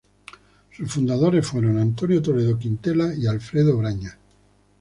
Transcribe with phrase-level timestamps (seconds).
[0.75, 4.17] Sus fundadores fueron Antonio Toledo Quintela y Alfredo Brañas.